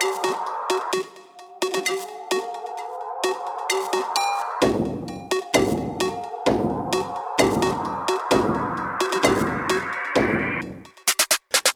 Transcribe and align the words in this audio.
Thank 0.00 0.24
you. 0.24 0.49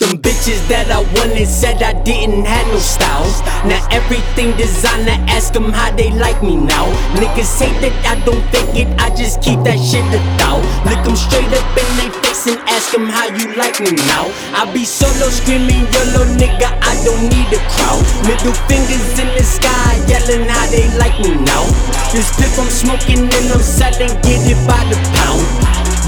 Them 0.05 0.21
bitches 0.21 0.61
that 0.69 0.93
I 0.93 1.01
wanted 1.17 1.49
said 1.49 1.81
I 1.81 1.97
didn't 2.05 2.45
have 2.45 2.69
no 2.69 2.77
style. 2.77 3.25
Now 3.65 3.81
everything 3.89 4.53
designer, 4.61 5.17
ask 5.33 5.57
them 5.57 5.73
how 5.73 5.97
they 5.97 6.13
like 6.13 6.45
me 6.45 6.61
now. 6.61 6.93
Niggas 7.17 7.49
say 7.49 7.73
that 7.81 7.97
I 8.05 8.21
don't 8.29 8.45
fake 8.53 8.85
it, 8.85 8.89
I 9.01 9.09
just 9.17 9.41
keep 9.41 9.65
that 9.65 9.81
shit 9.81 10.05
a 10.13 10.21
thou. 10.37 10.61
Look 10.85 11.01
them 11.09 11.17
straight 11.17 11.49
up 11.57 11.65
in 11.73 11.89
they 11.97 12.13
face 12.21 12.45
and 12.53 12.61
ask 12.69 12.93
them 12.93 13.09
how 13.09 13.33
you 13.33 13.57
like 13.57 13.81
me 13.81 13.97
now. 14.13 14.29
I 14.53 14.69
be 14.77 14.85
solo 14.85 15.33
screaming, 15.33 15.89
yellow 15.89 16.29
nigga, 16.37 16.69
I 16.85 16.93
don't 17.01 17.25
need 17.25 17.49
a 17.57 17.61
crowd. 17.73 18.05
Middle 18.29 18.53
fingers 18.69 19.09
in 19.17 19.33
the 19.33 19.41
sky, 19.41 19.97
yelling 20.05 20.45
how 20.45 20.69
they 20.69 20.85
like 21.01 21.17
me 21.25 21.33
now. 21.49 21.65
This 22.13 22.29
piff 22.37 22.53
I'm 22.61 22.69
smoking 22.69 23.25
and 23.25 23.47
I'm 23.49 23.65
selling, 23.65 24.13
get 24.21 24.45
it 24.45 24.61
by 24.69 24.85
the 24.85 25.01
pound. 25.17 25.49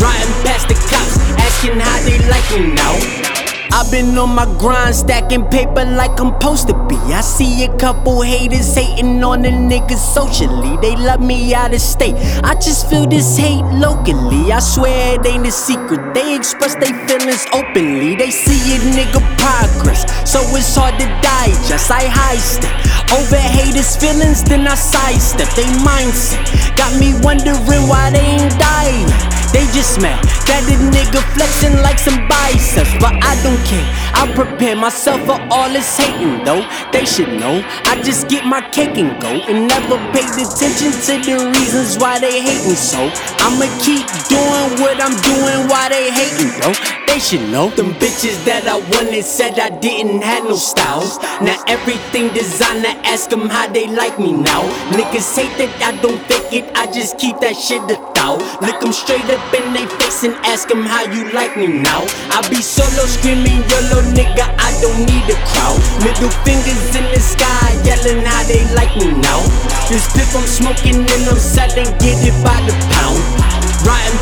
Riding 0.05 0.37
past 0.45 0.69
the 0.69 0.77
cops, 0.85 1.17
asking 1.41 1.81
how 1.81 1.97
they 2.05 2.21
like 2.29 2.45
me 2.53 2.77
now. 2.77 3.36
I've 3.77 3.91
been 3.91 4.17
on 4.17 4.35
my 4.35 4.47
grind, 4.59 4.95
stacking 4.95 5.45
paper 5.49 5.85
like 5.85 6.19
I'm 6.19 6.33
supposed 6.33 6.67
to 6.69 6.75
be. 6.89 6.97
I 7.13 7.21
see 7.21 7.65
a 7.65 7.77
couple 7.77 8.23
haters 8.23 8.75
hating 8.75 9.23
on 9.23 9.43
the 9.43 9.51
niggas 9.51 10.01
socially. 10.15 10.79
They 10.81 10.97
love 10.97 11.21
me 11.21 11.53
out 11.53 11.75
of 11.75 11.81
state. 11.83 12.15
I 12.43 12.55
just 12.55 12.89
feel 12.89 13.07
this 13.07 13.37
hate 13.37 13.67
locally. 13.75 14.51
I 14.51 14.61
swear 14.61 15.21
it 15.21 15.27
ain't 15.27 15.47
a 15.47 15.51
secret. 15.53 16.15
They 16.15 16.35
express 16.35 16.75
their 16.77 16.97
feelings 17.07 17.45
openly. 17.53 18.17
They 18.17 18.31
see 18.31 18.77
a 18.77 18.79
nigga 18.97 19.21
progress, 19.37 20.09
so 20.25 20.41
it's 20.57 20.75
hard 20.75 20.99
to 20.99 21.07
digest. 21.21 21.91
I 21.91 22.09
high 22.09 22.41
step 22.41 22.73
over 23.13 23.37
haters' 23.37 23.95
feelings, 23.95 24.43
then 24.43 24.67
I 24.67 24.75
sidestep. 24.75 25.53
They 25.53 25.69
mindset 25.85 26.41
got 26.79 26.99
me 26.99 27.13
wondering 27.21 27.87
why 27.87 28.11
they 28.11 28.25
ain't 28.25 28.59
dying. 28.59 29.36
They 29.53 29.67
just 29.73 30.01
mad 30.01 30.23
that 30.47 30.63
a 30.67 30.77
nigga 30.91 31.21
flexing 31.35 31.77
like 31.83 31.99
some 31.99 32.27
biceps, 32.29 32.93
but 33.01 33.15
I 33.23 33.35
don't 33.43 33.61
care. 33.67 33.85
I 34.15 34.31
prepare 34.35 34.77
myself 34.77 35.21
for 35.27 35.39
all 35.51 35.69
this 35.69 35.97
hating, 35.97 36.45
though. 36.45 36.65
They 36.93 37.05
should 37.05 37.29
know 37.41 37.63
I 37.85 38.01
just 38.03 38.29
get 38.29 38.45
my 38.45 38.61
cake 38.71 38.97
and 38.97 39.21
go, 39.21 39.29
and 39.29 39.69
never 39.69 39.99
paid 40.13 40.31
attention 40.35 40.93
to 40.93 41.15
the 41.21 41.37
reasons 41.53 41.99
why 41.99 42.19
they 42.19 42.41
hating. 42.41 42.77
So 42.77 43.11
I'ma 43.45 43.67
keep 43.83 44.07
doing 44.29 44.81
what 44.81 44.97
I'm 45.01 45.17
doing 45.23 45.69
while 45.69 45.91
they 45.91 46.11
hating, 46.11 46.53
though. 46.61 46.96
Know 47.17 47.73
them 47.73 47.97
bitches 47.97 48.37
that 48.45 48.69
I 48.69 48.77
wanted 48.93 49.25
said 49.25 49.57
I 49.57 49.73
didn't 49.81 50.21
have 50.21 50.45
no 50.45 50.53
styles. 50.53 51.17
Now 51.41 51.57
everything 51.65 52.29
designer, 52.37 52.93
ask 53.09 53.33
them 53.33 53.49
how 53.49 53.73
they 53.73 53.89
like 53.89 54.21
me 54.21 54.37
now. 54.37 54.69
Niggas 54.93 55.25
hate 55.33 55.57
that 55.57 55.73
I 55.81 55.97
don't 56.05 56.21
fake 56.29 56.53
it, 56.53 56.69
I 56.77 56.85
just 56.93 57.17
keep 57.17 57.41
that 57.41 57.57
shit 57.57 57.81
a 57.89 57.97
thou. 58.13 58.37
Look 58.61 58.85
them 58.85 58.93
straight 58.93 59.25
up 59.33 59.41
in 59.49 59.65
they 59.73 59.89
face 59.97 60.29
and 60.29 60.37
ask 60.45 60.69
them 60.69 60.85
how 60.85 61.09
you 61.09 61.33
like 61.33 61.57
me 61.57 61.81
now. 61.81 62.05
I 62.37 62.45
be 62.53 62.61
solo 62.61 63.09
screaming, 63.09 63.65
yellow 63.65 64.05
nigga, 64.13 64.53
I 64.61 64.77
don't 64.85 65.09
need 65.09 65.25
a 65.33 65.41
crowd. 65.49 65.81
Middle 66.05 66.29
fingers 66.45 66.85
in 67.01 67.09
the 67.17 67.23
sky, 67.25 67.73
yelling 67.81 68.29
how 68.29 68.45
they 68.45 68.61
like 68.77 68.93
me 69.01 69.17
now. 69.17 69.41
This 69.89 70.05
piff 70.13 70.37
I'm 70.37 70.45
smoking 70.45 71.01
and 71.01 71.25
I'm 71.33 71.41
selling, 71.41 71.89
get 71.97 72.21
it 72.21 72.37
by 72.45 72.61
the 72.69 72.77
pound. 72.93 73.57
Riding 73.89 74.16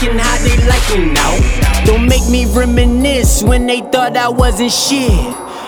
asking 0.00 0.18
how 0.18 0.36
they 0.38 0.56
like 0.66 0.98
me 0.98 1.12
now. 1.12 1.84
Don't 1.84 2.06
make 2.06 2.26
me 2.28 2.46
reminisce 2.46 3.42
when 3.42 3.66
they 3.66 3.80
thought 3.80 4.16
I 4.16 4.28
wasn't 4.28 4.72
shit. 4.72 5.10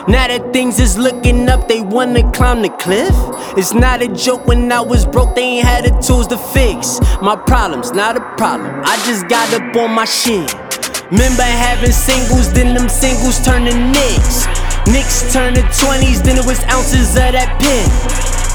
Now 0.08 0.26
that 0.26 0.52
things 0.52 0.80
is 0.80 0.98
looking 0.98 1.48
up, 1.48 1.68
they 1.68 1.80
wanna 1.80 2.30
climb 2.32 2.62
the 2.62 2.70
cliff. 2.70 3.14
It's 3.56 3.74
not 3.74 4.02
a 4.02 4.08
joke 4.08 4.46
when 4.46 4.72
I 4.72 4.80
was 4.80 5.04
broke, 5.06 5.34
they 5.34 5.42
ain't 5.42 5.66
had 5.66 5.84
the 5.84 5.90
tools 6.00 6.26
to 6.28 6.38
fix 6.38 6.98
my 7.20 7.36
problems. 7.36 7.92
Not 7.92 8.16
a 8.16 8.20
problem, 8.36 8.82
I 8.84 8.96
just 9.06 9.28
got 9.28 9.52
up 9.52 9.76
on 9.76 9.92
my 9.92 10.04
shit. 10.04 10.54
Remember 11.10 11.42
having 11.42 11.92
singles, 11.92 12.52
then 12.52 12.74
them 12.74 12.88
singles 12.88 13.38
turn 13.44 13.66
to 13.66 13.74
nicks. 13.92 14.46
Nicks 14.88 15.32
turn 15.32 15.54
to 15.54 15.62
20s, 15.62 16.22
then 16.22 16.38
it 16.38 16.46
was 16.46 16.64
ounces 16.64 17.10
of 17.14 17.32
that 17.36 17.60
pin. 17.60 17.84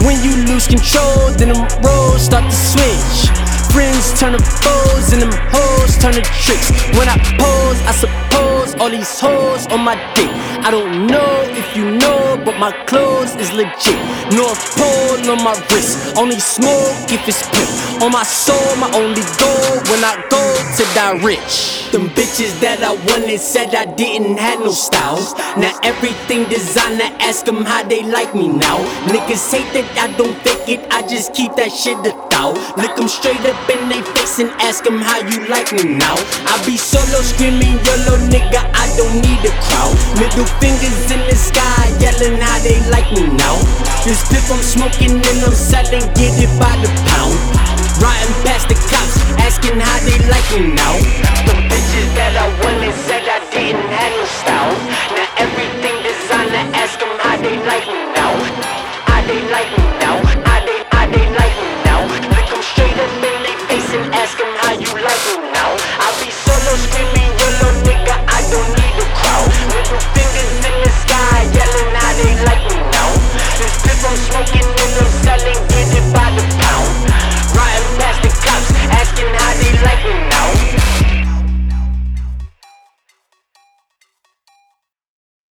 When 0.05 0.17
you 0.25 0.45
lose 0.45 0.67
control, 0.67 1.31
then 1.37 1.49
them 1.49 1.65
roles 1.81 2.25
start 2.25 2.43
to 2.43 2.57
switch. 2.57 3.29
Friends 3.73 4.19
turn 4.19 4.33
to 4.33 4.41
foes, 4.41 5.13
and 5.13 5.21
them 5.21 5.33
turn 6.11 6.23
to 6.23 6.29
tricks. 6.31 6.71
When 6.97 7.07
I 7.07 7.17
pose, 7.37 7.79
I 7.83 7.91
suppose 7.91 8.75
all 8.79 8.89
these 8.89 9.19
hoes 9.19 9.67
on 9.67 9.81
my 9.83 9.95
dick. 10.15 10.29
I 10.63 10.71
don't 10.71 11.07
know 11.07 11.31
if 11.51 11.75
you 11.75 11.91
know, 11.91 12.41
but 12.45 12.57
my 12.59 12.71
clothes 12.85 13.35
is 13.35 13.51
legit. 13.51 13.99
North 14.31 14.61
Pole 14.77 15.31
on 15.31 15.43
my 15.43 15.55
wrist, 15.71 16.15
only 16.17 16.39
smoke 16.39 16.95
if 17.11 17.27
it's 17.27 17.43
pimp. 17.49 18.03
On 18.03 18.11
my 18.11 18.23
soul, 18.23 18.75
my 18.77 18.89
only 18.95 19.23
goal 19.39 19.73
when 19.91 20.03
I 20.03 20.15
go 20.29 20.43
to 20.77 20.83
die 20.95 21.17
rich. 21.23 21.89
Them 21.91 22.09
bitches 22.09 22.59
that 22.59 22.83
I 22.83 22.93
wanted 23.07 23.39
said 23.39 23.73
I 23.73 23.85
didn't 23.95 24.37
have 24.37 24.59
no 24.59 24.71
styles. 24.71 25.33
Now 25.57 25.71
everything 25.83 26.43
designer, 26.49 27.09
ask 27.19 27.45
them 27.45 27.63
how 27.63 27.83
they 27.83 28.03
like 28.03 28.35
me 28.35 28.47
now. 28.47 28.77
Niggas 29.07 29.51
hate 29.51 29.71
that 29.73 29.87
I 29.97 30.15
don't 30.17 30.35
fake 30.43 30.67
it, 30.67 30.91
I 30.91 31.01
just 31.07 31.33
keep 31.33 31.55
that 31.55 31.71
shit 31.71 31.97
thou. 32.37 32.53
Look 32.77 32.95
them 32.95 33.07
straight 33.07 33.41
up 33.49 33.57
in 33.69 33.89
they 33.89 34.01
face 34.13 34.39
and 34.39 34.49
ask 34.61 34.83
them 34.83 35.01
how 35.01 35.19
you 35.25 35.45
like 35.47 35.73
me 35.73 35.97
now. 35.97 36.15
I 36.45 36.53
be 36.65 36.77
solo 36.77 37.21
screaming, 37.21 37.81
yellow 37.81 38.17
nigga, 38.29 38.61
I 38.73 38.85
don't 38.97 39.17
need 39.25 39.41
a 39.41 39.53
crowd. 39.65 39.97
Middle 40.21 40.45
fingers 40.61 41.09
in 41.09 41.21
the 41.25 41.35
sky, 41.35 41.83
yelling 41.99 42.37
how 42.39 42.57
they 42.61 42.77
like 42.93 43.09
me 43.13 43.25
now. 43.33 43.57
This 44.05 44.21
piff 44.29 44.49
I'm 44.51 44.61
smoking 44.61 45.17
and 45.17 45.39
I'm 45.41 45.57
selling, 45.57 46.05
get 46.13 46.33
it 46.37 46.51
by 46.61 46.73
the 46.83 46.89
pound. 47.09 47.35
Riding 47.97 48.35
past 48.45 48.69
the 48.69 48.77
cops, 48.89 49.17
asking 49.41 49.79
how 49.79 49.97
they 50.05 50.17
like 50.29 50.47
me 50.53 50.73
now. 50.73 51.26